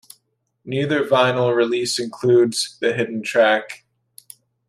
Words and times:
Neither 0.65 1.05
vinyl 1.07 1.55
release 1.55 1.99
includes 1.99 2.79
the 2.79 2.91
hidden 2.91 3.21
track. 3.21 3.85